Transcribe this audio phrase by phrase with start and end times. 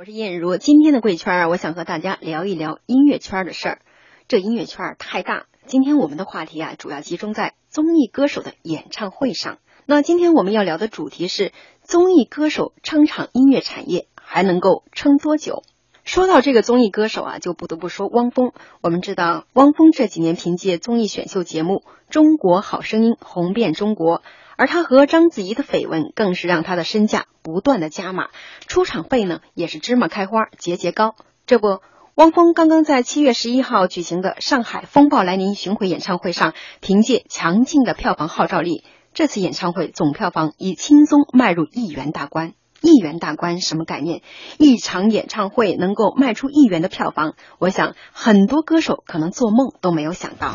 [0.00, 3.82] 我是燕如，今天的贵圈儿，我想和大家聊一聊音乐圈的事儿。
[4.28, 9.58] 这音乐圈儿太大，今天我们的话题啊，主要集中在综艺歌手的演唱会上。
[9.84, 11.52] 那今天我们要聊的主题是
[11.82, 15.64] 综艺歌手撑场音乐产业还能够撑多久？
[16.10, 18.50] 说到这个综艺歌手啊，就不得不说汪峰。
[18.80, 24.20] 我们知道，汪峰这几年凭借综艺选秀节目《中国好声音》红遍中国。
[24.56, 28.30] 而他和章子怡的绯闻，更是让他的身价不断的加码，
[28.66, 31.14] 出场费呢也是芝麻开花节节高。
[31.46, 31.78] 这不，
[32.16, 38.82] 汪峰刚刚在七月十一号举行的上海风暴来临巡回演唱会上，凭借强劲的票房号召力，
[39.14, 42.54] 这次演唱会总票房已轻松迈入亿元大关。
[42.82, 44.22] 亿元大关什么概念？
[44.58, 50.54] 一场演唱会能够卖出亿元的票房，我想很多歌手可能做梦都没有想到。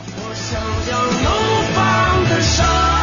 [0.87, 0.99] 然
[1.77, 2.94] 而，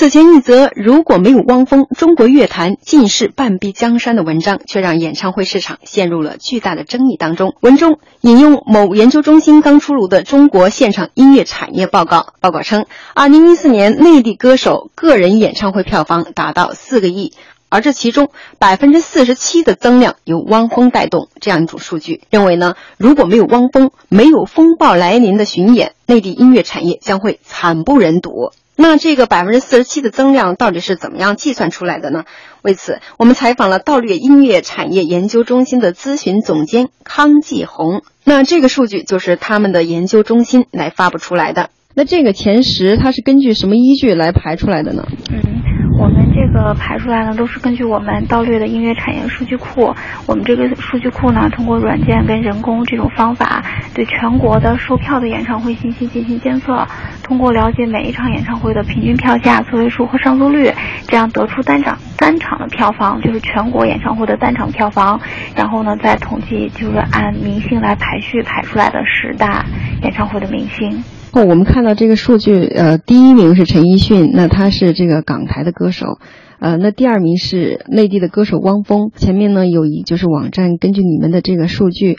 [0.00, 7.54] 此前一则如果没有汪峰，中国乐坛尽是半壁江山的文章，却让演唱会市场陷入了巨大的争议当中。
[7.60, 17.34] 文中引用某研究中心刚出炉的《中国现场音乐产业报告》，报告称，二零一四年内地歌手个人演唱会票房达到四个亿，
[17.68, 21.28] 而这其中百分之四十七的增量由汪峰带动。
[21.42, 28.52] 这样一组数据认为呢，如果没有汪峰，没有风暴来临的巡演，内地音乐产业将会惨不忍睹。
[28.82, 32.24] 那这个百分之四十七的增量到底是怎么样计算出来的呢？
[32.62, 38.00] 为此，我们采访了道略音乐产业研究中心的咨询总监康继红。
[38.24, 41.68] 那这个数据就是他们的研究中心来发布出来的。
[41.94, 45.06] 那这个前十，它是根据什么依据来排出来的呢？
[45.30, 45.59] 嗯。
[45.98, 49.94] 我们这个排出来呢，都是根据我们盗略的音乐产业数据库。
[50.26, 53.62] 我们这个数据库呢，通过软件跟人工这种方法，
[53.94, 56.86] 对全国的售票的演唱会信息进行监测，
[57.22, 60.72] 通过了解每一场演唱会的平均票价、座位数和上座率，
[61.06, 65.20] 这样得出单场单场的票房，就是全国演唱会的单场票房。
[65.54, 69.64] 然后呢，再统计就是按明星来排序排出来的十大
[70.02, 71.04] 演唱会的明星。
[71.32, 76.18] 哦，我们看到这个数据，呃，第一名是陈奕迅，那他是这个港台的歌手，
[76.58, 79.12] 呃，那第二名是内地的歌手汪峰。
[79.14, 82.18] 前面呢有一就是网站根据你们的这个数据，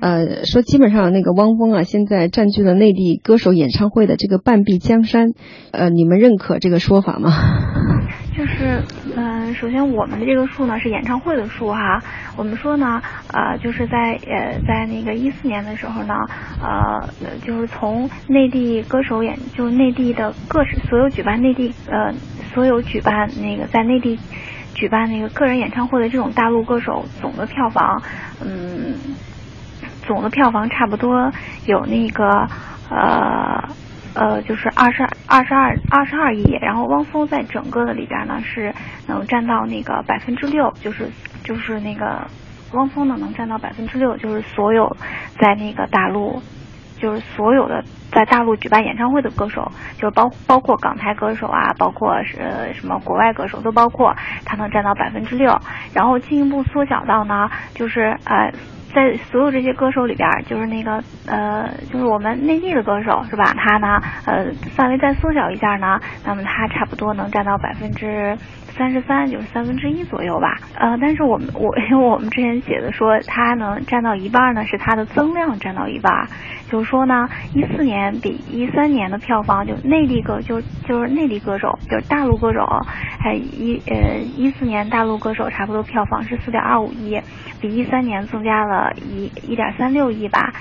[0.00, 5.32] 呃，说基本上那个汪峰啊，现在占据了内地歌手演唱会的这个半壁江山，
[5.72, 7.32] 呃，你们认可这个说法吗？
[8.34, 8.82] 就是，
[9.14, 12.02] 嗯，首先我们的这个数呢是演唱会的数哈。
[12.34, 16.14] 我们说呢，呃，就是在呃在那个一四年的时候呢，
[16.62, 17.06] 呃，
[17.44, 22.10] 就是从内地歌手演，就是内地的各所有举办内地呃
[22.54, 24.18] 所有举办那个在内地
[24.74, 28.02] 举办那个个人演唱会的这种大陆歌手总的票房，
[28.42, 28.94] 嗯，
[30.06, 31.30] 总的票房差不多
[31.66, 32.48] 有那个
[32.88, 33.68] 呃。
[34.14, 38.74] 呃，就是二十二十二二十二亿，然后汪峰在整个的里边呢是
[39.06, 41.10] 能占到那个百分之六，就是
[41.42, 42.26] 就是那个
[42.72, 44.94] 汪峰呢能占到百分之六，就是所有
[45.38, 46.42] 在那个大陆，
[46.98, 52.38] 就是所有的在大陆举办演唱会的歌手，就包包括港台歌手啊，包括是
[52.74, 55.58] 什么国外歌手都包括，他能占到百分之六，
[55.94, 58.52] 然后进一步缩小到呢，就是呃。
[58.94, 63.44] 在所有这些歌手里边，就是那个呃，就是我们内地的歌手是吧？
[63.56, 68.36] 他呢，呃，范围再缩小一下呢，那么他差不多能占到百分之
[68.82, 70.58] 三十三，就是三分之一左右吧。
[70.74, 76.26] 呃，但是我们我因为我们之前写的说它能占到一半呢，是它的增量占到一半，
[76.68, 82.66] 就是说呢，一四年比一三年的票房就内地歌就就是内地歌手就是大陆歌手，
[83.20, 87.20] 还一呃一四年大陆歌手差不多票房是四点二五亿，
[87.60, 88.92] 比一三年增加了。
[88.96, 90.52] 一一点三六亿吧，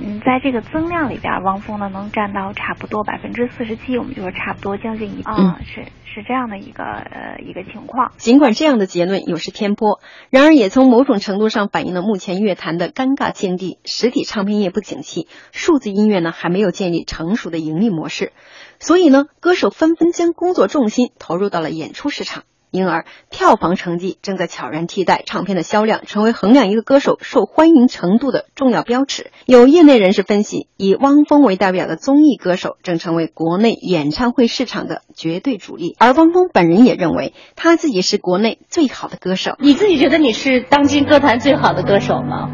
[0.00, 8.12] 嗯，在这个增量里边，汪峰呢能占到差不多百分之四十七，我们就说差不多将近一啊，是是这样的一个呃一个情况。
[8.16, 10.00] 尽管这样的结论有失偏颇，
[10.30, 18.32] 然而也从某种程度上反映了目前乐坛的尴尬境地：实体唱片业不景气，数字音乐呢还没有建立成熟的盈利模式，
[18.78, 22.44] 所以呢，歌手纷纷将工作重心投入到了演出市场。
[22.70, 29.30] 因而票房成绩正在悄然替代唱片的销量，成为衡量一个歌手受欢迎程度的重要标尺。
[29.46, 39.56] 有业内人士分析，以汪峰为代表的综艺歌手正成为国内演唱会市场的绝对主力，而汪峰本人也认为他自己是国内最好的歌手。
[39.58, 42.50] 你自己觉得你是当今歌坛最好的歌手吗？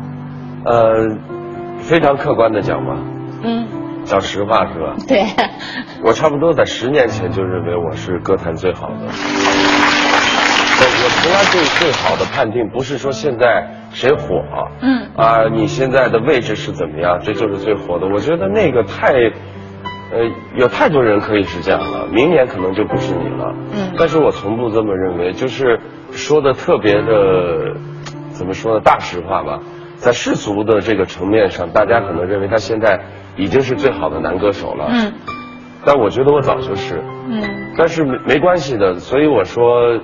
[0.65, 1.19] 呃，
[1.79, 3.03] 非常客观的讲吧。
[3.43, 3.67] 嗯，
[4.05, 4.95] 讲实话是吧？
[5.09, 5.25] 对，
[6.05, 9.82] 我差不多在十年前就认为我是歌坛最好的。
[11.03, 14.45] 我我从来对最好的判定不是说现在谁火，
[14.81, 18.07] 嗯啊，你现在的位置是怎么样，这就是最火的。
[18.07, 23.53] 我觉得那个太，呃，有太多人可以是这样了，明年可能就不是你了。
[23.73, 25.81] 嗯但是我从不这么认为，就是
[26.13, 27.75] 说的特别的，
[28.31, 28.81] 怎么说呢？
[28.85, 29.59] 大实话吧，
[29.97, 33.01] 在世俗的这个层面上，大家可能认为他现在
[33.37, 34.87] 已经是最好的男歌手了。
[34.91, 35.13] 嗯
[35.85, 37.03] 但我觉得我早就是。
[37.29, 37.43] 嗯
[37.77, 39.99] 但是没没关系的，所以我说，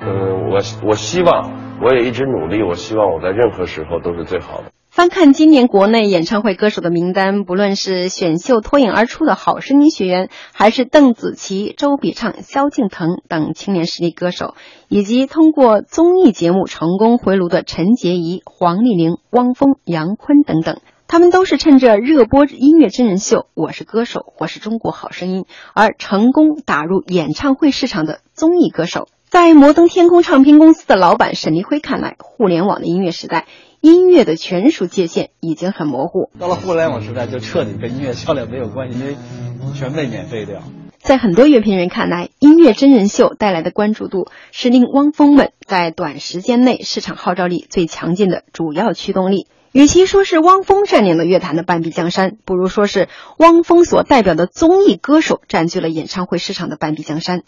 [0.00, 4.72] 嗯、我我希望，我也一直努力，我希望我在任何时候都是最好的。
[4.90, 14.54] 翻看今年国内演唱会歌手的名单，不论是选秀脱颖而出的好声音学员，还是邓紫棋、周笔畅、萧敬腾等青年实力歌手，
[14.88, 20.78] 以及通过综艺节目成功回炉的陈洁仪、黄丽玲、汪峰、杨坤等等。
[21.08, 25.42] 他们都是趁着热播音乐真人秀《我是歌手》或是《中国好声音》
[25.74, 29.08] 而成功打入演唱会市场的综艺歌手。
[29.28, 33.46] 在摩登天空唱片公司的老板沈立辉看来，互联网的音乐时代，
[33.80, 36.30] 音乐的权属界限已经很模糊。
[36.38, 39.16] 到了互联网时代，就彻底跟音乐销量没有关系，因为
[39.74, 40.62] 全被免费掉。
[41.00, 49.48] 在很多乐评人看来，音乐真人秀带来的关注度是令汪峰们在短时间内市场号召力最强劲的主要驱动力。
[49.72, 53.08] 与其说是汪峰占领了乐坛的半壁江山，不如说是
[53.38, 57.42] 汪峰所代表的综艺歌手占据了演唱会市场的半壁江山。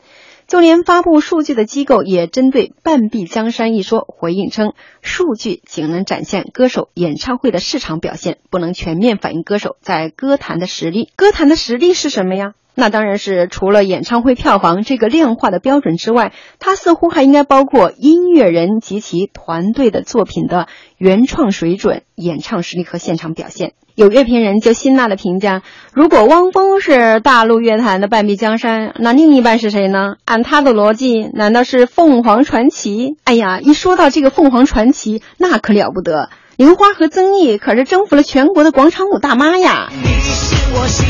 [0.49, 4.73] 就连发布数据的机构也针对“半壁江山”一说回应称，
[5.03, 11.11] 数据仅能展现歌手演唱会的市场表现，不能全面反映歌手在歌坛的实力。
[11.17, 12.55] 歌坛的实力是什么呀？
[12.75, 20.67] 那当然是除了演唱会票房这个量化的标准之外，它似乎还应该包括音乐人及其团队的作品的
[20.97, 23.75] 原创水准、演唱实力和现场表现。
[23.99, 25.63] 有乐评人就辛辣的评价：
[25.93, 30.15] 如果汪峰是大陆乐坛的半壁江山，那另一半是谁呢？
[30.25, 33.17] 按他的逻辑，难道是凤凰传奇？
[33.25, 36.31] 哎呀，一说到这个凤凰传奇，那可了不得！
[36.57, 39.89] 刘花和曾毅可是征服了全国的广场舞大妈呀！
[39.91, 41.05] 你是我心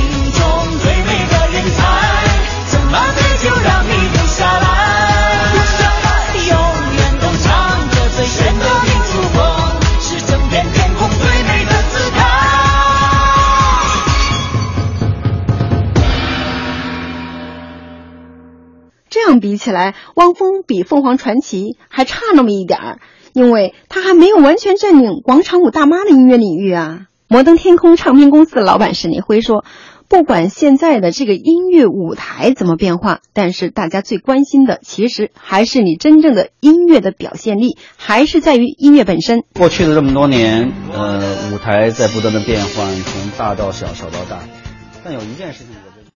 [19.29, 22.99] 样比起来，汪峰比凤凰传奇还差那么一点儿，
[23.33, 27.07] 因为他还没有完全占领广场舞大妈的音乐领域啊。
[27.29, 29.63] 摩登天空唱片公司的老板沈立辉说
[30.09, 39.43] ：“不管现在的这个音乐舞台怎么变化，但是大家最关心的其实还是你真正的音乐的表现力，还是在于音乐本身。
[39.53, 44.41] 过去的这么多年，呃，舞台在不断的变换，从大到小，小到大，
[45.05, 45.98] 但有一件事情我觉。